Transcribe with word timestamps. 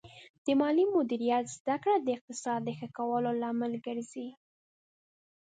د 0.45 0.47
مالي 0.59 0.85
مدیریت 0.95 1.45
زده 1.57 1.75
کړه 1.83 1.95
د 1.99 2.07
اقتصاد 2.17 2.61
ښه 2.77 2.87
کولو 2.97 3.29
لامل 3.41 3.73
ګرځي. 3.85 4.27